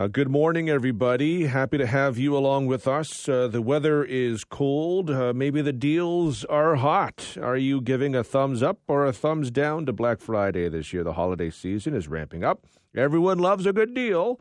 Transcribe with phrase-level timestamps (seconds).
[0.00, 1.44] Uh, good morning, everybody.
[1.44, 3.28] Happy to have you along with us.
[3.28, 5.10] Uh, the weather is cold.
[5.10, 7.36] Uh, maybe the deals are hot.
[7.38, 11.04] Are you giving a thumbs up or a thumbs down to Black Friday this year?
[11.04, 12.64] The holiday season is ramping up.
[12.96, 14.40] Everyone loves a good deal.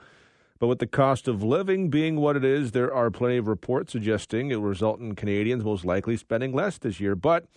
[0.60, 3.92] But with the cost of living being what it is, there are plenty of reports
[3.92, 7.18] suggesting it will result in Canadians most likely spending less this year.
[7.18, 7.48] But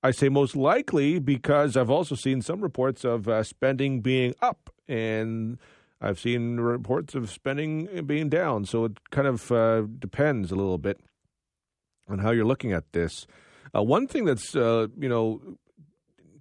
[0.00, 4.70] I say most likely because I've also seen some reports of uh, spending being up,
[4.86, 5.58] and
[6.02, 8.64] I've seen reports of spending being down.
[8.64, 11.00] So it kind of uh, depends a little bit
[12.08, 13.26] on how you're looking at this.
[13.74, 15.40] Uh, one thing that's uh, you know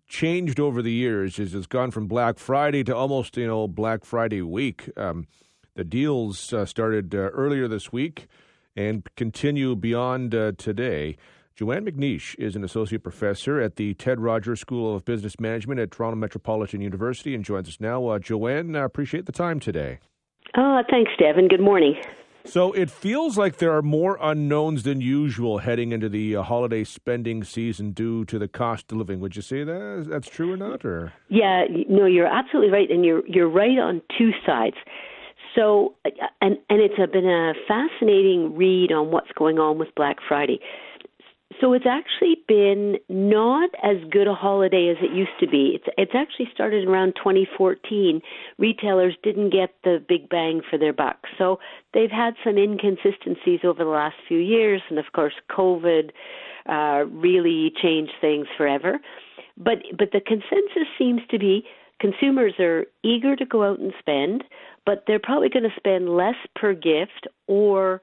[0.07, 4.03] changed over the years is it's gone from Black Friday to almost you know Black
[4.03, 4.89] Friday week.
[4.97, 5.27] Um,
[5.75, 8.27] the deals uh, started uh, earlier this week
[8.75, 11.17] and continue beyond today.
[11.55, 15.91] Joanne McNeish is an associate professor at the Ted Rogers School of Business Management at
[15.91, 18.07] Toronto Metropolitan University and joins us now.
[18.07, 19.99] Uh, Joanne, I appreciate the time today.
[20.55, 21.47] Uh, thanks, Devon.
[21.47, 21.95] Good morning.
[22.43, 26.83] So it feels like there are more unknowns than usual heading into the uh, holiday
[26.83, 29.19] spending season due to the cost of living.
[29.19, 30.83] Would you say that that's true or not?
[30.83, 34.77] Or yeah, no, you're absolutely right, and you're you're right on two sides.
[35.55, 36.09] So, uh,
[36.41, 40.59] and and it's a, been a fascinating read on what's going on with Black Friday.
[41.61, 45.73] So it's actually been not as good a holiday as it used to be.
[45.75, 48.19] It's it's actually started around 2014.
[48.57, 51.17] Retailers didn't get the big bang for their buck.
[51.37, 51.59] So
[51.93, 56.09] they've had some inconsistencies over the last few years and of course COVID
[56.67, 58.99] uh really changed things forever.
[59.55, 61.63] But but the consensus seems to be
[61.99, 64.43] consumers are eager to go out and spend,
[64.87, 68.01] but they're probably going to spend less per gift or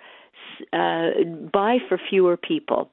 [0.73, 1.11] uh,
[1.53, 2.91] buy for fewer people.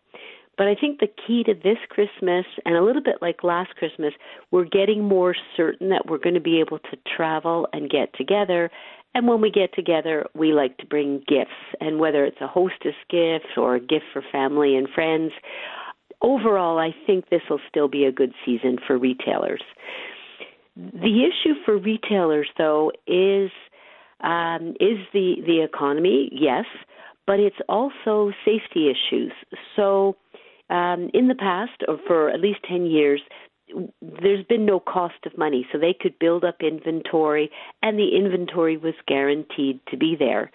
[0.58, 4.14] But I think the key to this Christmas, and a little bit like last Christmas,
[4.52, 8.72] we're getting more certain that we're going to be able to travel and get together.
[9.14, 11.52] And when we get together, we like to bring gifts.
[11.80, 15.32] And whether it's a hostess gift or a gift for family and friends,
[16.22, 19.64] overall, I think this will still be a good season for retailers.
[20.76, 23.52] The issue for retailers, though, is
[24.22, 26.66] um, is the the economy, yes,
[27.28, 29.32] but it's also safety issues.
[29.76, 30.16] So
[30.70, 33.22] um, in the past, or for at least 10 years,
[34.02, 37.50] there's been no cost of money, so they could build up inventory,
[37.82, 40.52] and the inventory was guaranteed to be there.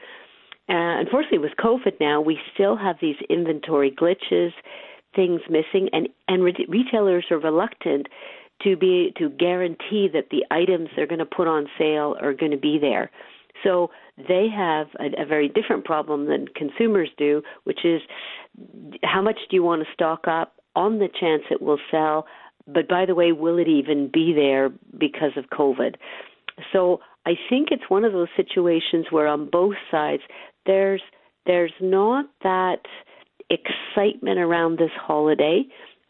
[0.69, 4.53] Uh, unfortunately, with COVID now, we still have these inventory glitches,
[5.17, 8.07] things missing, and and re- retailers are reluctant
[8.63, 12.53] to be to guarantee that the items they're going to put on sale are going
[12.53, 13.11] to be there.
[13.65, 18.01] So they have a, a very different problem than consumers do, which is
[19.03, 22.27] how much do you want to stock up on the chance it will sell?
[22.67, 25.97] But by the way, will it even be there because of COVID?
[26.73, 30.23] So I think it's one of those situations where on both sides
[30.67, 31.03] there's
[31.47, 32.83] there's not that
[33.49, 35.65] excitement around this holiday.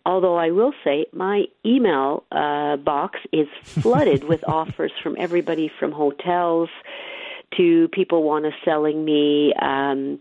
[0.06, 5.92] Although I will say my email uh, box is flooded with offers from everybody from
[5.92, 6.68] hotels
[7.56, 10.18] to people want to selling me um,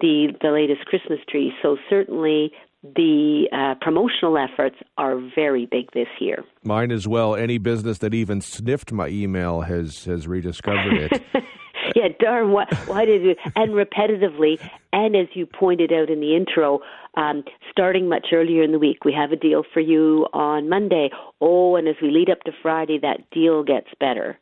[0.00, 1.52] the the latest Christmas tree.
[1.62, 2.52] So certainly
[2.82, 6.44] the uh, promotional efforts are very big this year.
[6.62, 7.34] Mine as well.
[7.34, 11.22] Any business that even sniffed my email has has rediscovered it.
[11.96, 12.52] yeah, darn.
[12.52, 13.34] Why, why did you?
[13.56, 14.60] And repetitively,
[14.92, 16.80] and as you pointed out in the intro,
[17.16, 21.10] um, starting much earlier in the week, we have a deal for you on Monday.
[21.40, 24.38] Oh, and as we lead up to Friday, that deal gets better.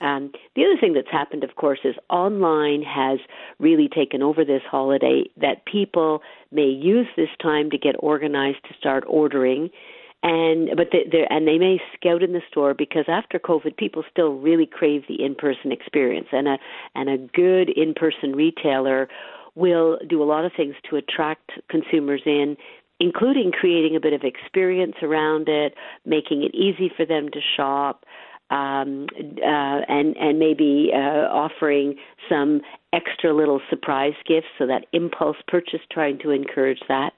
[0.00, 3.18] Um, the other thing that's happened, of course, is online has
[3.58, 5.24] really taken over this holiday.
[5.36, 6.22] That people
[6.52, 9.70] may use this time to get organized to start ordering,
[10.22, 14.34] and but they, and they may scout in the store because after COVID, people still
[14.34, 16.58] really crave the in-person experience, and a
[16.94, 19.08] and a good in-person retailer
[19.54, 22.56] will do a lot of things to attract consumers in
[23.00, 28.04] including creating a bit of experience around it, making it easy for them to shop,
[28.50, 29.06] um,
[29.42, 31.96] uh, and and maybe uh, offering
[32.28, 32.60] some
[32.92, 37.12] extra little surprise gifts, so that impulse purchase, trying to encourage that.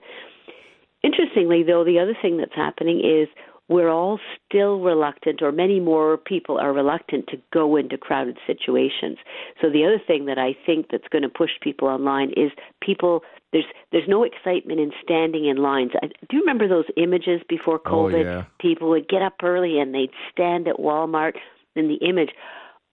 [1.03, 3.29] Interestingly, though, the other thing that's happening is
[3.71, 9.17] we're all still reluctant, or many more people are reluctant to go into crowded situations.
[9.63, 12.51] So the other thing that I think that's going to push people online is
[12.83, 13.23] people.
[13.53, 15.93] There's there's no excitement in standing in lines.
[16.03, 18.27] I, do you remember those images before oh, COVID?
[18.27, 18.45] Oh, yeah.
[18.61, 21.35] People would get up early and they'd stand at Walmart.
[21.77, 22.31] And the image,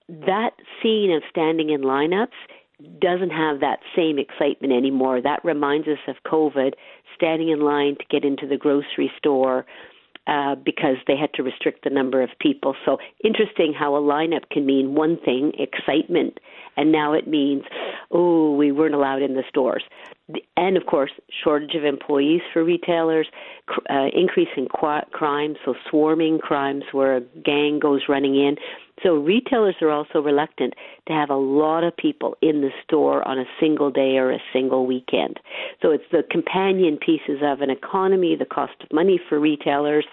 [0.08, 2.38] that scene of standing in lineups
[3.00, 5.20] doesn't have that same excitement anymore.
[5.20, 6.74] That reminds us of COVID,
[7.16, 9.66] standing in line to get into the grocery store
[10.28, 12.76] uh, because they had to restrict the number of people.
[12.84, 16.38] So interesting how a lineup can mean one thing, excitement,
[16.76, 17.64] and now it means,
[18.10, 19.82] oh, we weren't allowed in the stores.
[20.56, 21.10] And of course,
[21.42, 23.26] shortage of employees for retailers,
[23.88, 28.56] uh, increase in qu- crime, so swarming crimes where a gang goes running in.
[29.02, 30.74] So retailers are also reluctant
[31.06, 34.38] to have a lot of people in the store on a single day or a
[34.52, 35.38] single weekend.
[35.82, 40.06] So it's the companion pieces of an economy, the cost of money for retailers,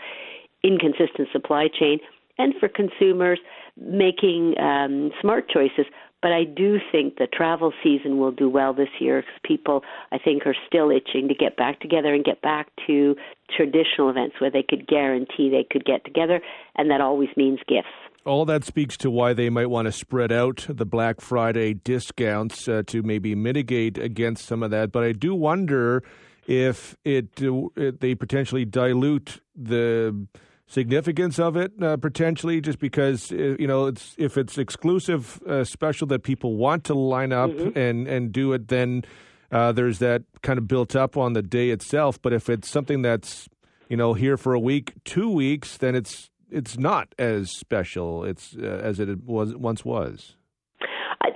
[0.63, 1.99] inconsistent supply chain,
[2.37, 3.39] and for consumers
[3.77, 5.85] making um, smart choices.
[6.21, 10.17] But I do think the travel season will do well this year because people, I
[10.17, 13.15] think, are still itching to get back together and get back to
[13.55, 16.41] traditional events where they could guarantee they could get together,
[16.77, 17.89] and that always means gifts.
[18.25, 22.67] All that speaks to why they might want to spread out the Black Friday discounts
[22.67, 24.91] uh, to maybe mitigate against some of that.
[24.91, 26.03] But I do wonder
[26.47, 30.27] if it, uh, it they potentially dilute the
[30.67, 35.63] significance of it uh, potentially just because uh, you know it's if it's exclusive uh,
[35.63, 37.77] special that people want to line up mm-hmm.
[37.77, 39.03] and and do it then
[39.51, 43.03] uh, there's that kind of built up on the day itself but if it's something
[43.03, 43.47] that's
[43.89, 48.55] you know here for a week two weeks then it's it's not as special it's
[48.55, 50.35] uh, as it was once was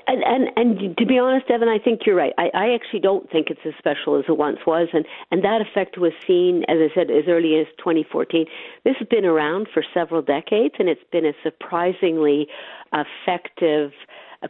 [0.10, 2.34] and, and and to be honest, Devon, I think you're right.
[2.38, 5.62] I, I actually don't think it's as special as it once was, and and that
[5.62, 8.46] effect was seen, as I said, as early as 2014.
[8.84, 12.48] This has been around for several decades, and it's been a surprisingly
[12.92, 13.92] effective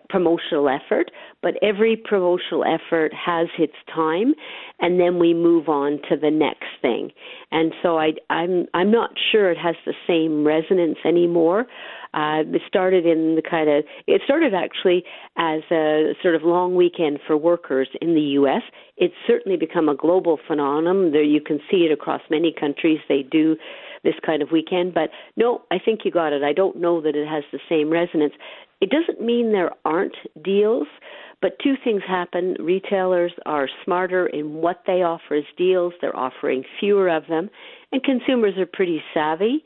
[0.10, 4.34] promotional effort, but every promotional effort has its time,
[4.80, 7.12] and then we move on to the next thing.
[7.52, 11.66] And so I, I'm I'm not sure it has the same resonance anymore.
[12.14, 15.04] Uh, it started in the kind of it started actually
[15.38, 18.64] as a sort of long weekend for workers in the U.S.
[18.98, 21.12] It's certainly become a global phenomenon.
[21.12, 23.00] There you can see it across many countries.
[23.08, 23.56] They do
[24.04, 24.94] this kind of weekend.
[24.94, 26.44] But no, I think you got it.
[26.44, 28.34] I don't know that it has the same resonance.
[28.82, 30.88] It doesn't mean there aren't deals,
[31.42, 32.56] but two things happen.
[32.60, 37.50] Retailers are smarter in what they offer as deals, they're offering fewer of them,
[37.92, 39.64] and consumers are pretty savvy.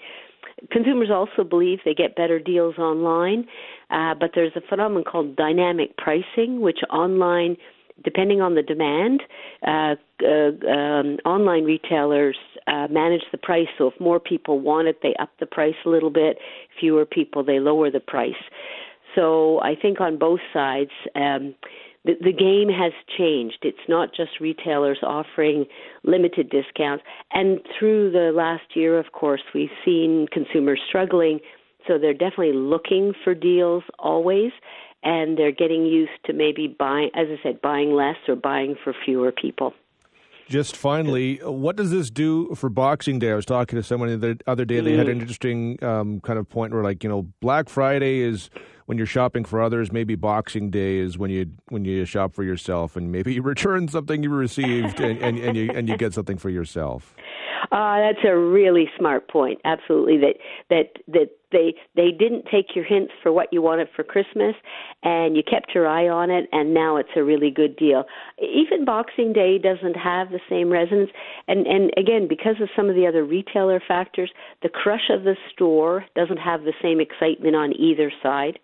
[0.71, 3.45] Consumers also believe they get better deals online,
[3.89, 7.57] uh, but there's a phenomenon called dynamic pricing, which online
[8.04, 9.21] depending on the demand,
[9.65, 12.38] uh, uh, um, online retailers
[12.68, 13.68] uh, manage the price.
[13.77, 16.38] So if more people want it, they up the price a little bit.
[16.80, 18.31] Fewer people, they lower the price.
[19.15, 21.56] So I think on both sides, um,
[22.06, 23.60] the, the game has changed.
[23.62, 25.65] It's not just retailers offering
[26.04, 27.04] limited discounts.
[27.31, 31.39] And through the last year, of course, we've seen consumers struggling.
[31.88, 34.51] So they're definitely looking for deals always
[35.04, 38.94] and they're getting used to maybe buying, as I said, buying less or buying for
[39.06, 39.74] fewer people.
[40.50, 43.31] Just finally, what does this do for Boxing Day?
[43.31, 44.81] I was talking to someone the other day.
[44.81, 45.21] They had an mm.
[45.21, 48.50] interesting um, kind of point where, like, you know, Black Friday is
[48.85, 49.91] when you're shopping for others.
[49.91, 53.88] Maybe Boxing Day is when you when you shop for yourself, and maybe you return
[53.88, 57.15] something you received, and, and, and you and you get something for yourself.
[57.71, 59.59] Uh, that's a really smart point.
[59.65, 60.35] Absolutely, that
[60.69, 64.55] that that they they didn't take your hints for what you wanted for Christmas,
[65.03, 68.03] and you kept your eye on it, and now it's a really good deal.
[68.41, 71.11] Even Boxing Day doesn't have the same resonance,
[71.47, 75.35] and and again because of some of the other retailer factors, the crush of the
[75.53, 78.59] store doesn't have the same excitement on either side.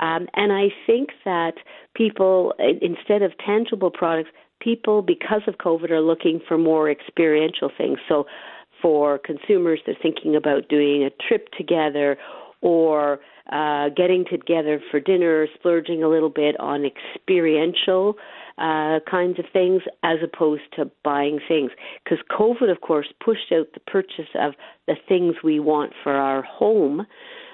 [0.00, 1.54] Um, and I think that
[1.94, 7.98] people, instead of tangible products, people, because of COVID, are looking for more experiential things.
[8.08, 8.26] So
[8.84, 12.18] for consumers, they're thinking about doing a trip together
[12.60, 13.18] or
[13.50, 18.16] uh, getting together for dinner, splurging a little bit on experiential
[18.58, 21.70] uh, kinds of things as opposed to buying things.
[22.04, 24.52] Because COVID, of course, pushed out the purchase of
[24.86, 27.06] the things we want for our home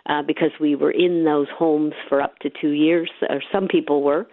[0.06, 4.02] uh, because we were in those homes for up to two years, or some people
[4.02, 4.26] were.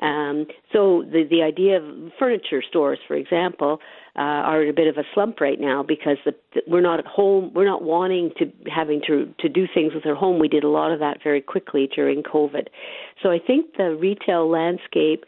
[0.00, 3.80] Um, so the the idea of furniture stores, for example,
[4.14, 6.98] uh, are in a bit of a slump right now because the, the, we're not
[6.98, 7.50] at home.
[7.54, 10.38] We're not wanting to having to to do things with our home.
[10.38, 12.68] We did a lot of that very quickly during COVID.
[13.22, 15.24] So I think the retail landscape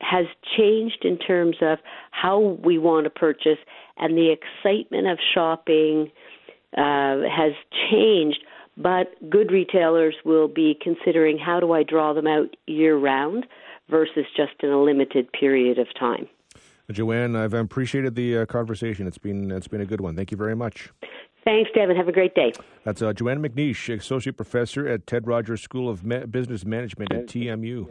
[0.00, 1.78] has changed in terms of
[2.10, 3.58] how we want to purchase,
[3.98, 6.10] and the excitement of shopping
[6.76, 7.52] uh, has
[7.90, 8.38] changed.
[8.78, 13.44] But good retailers will be considering how do I draw them out year round
[13.90, 16.28] versus just in a limited period of time.
[16.90, 19.06] Joanne, I've appreciated the uh, conversation.
[19.06, 20.16] It's been it's been a good one.
[20.16, 20.90] Thank you very much.
[21.44, 21.96] Thanks, Devon.
[21.96, 22.52] Have a great day.
[22.84, 27.26] That's uh, Joanne McNeish, associate professor at Ted Rogers School of Ma- Business Management at
[27.26, 27.86] TMU.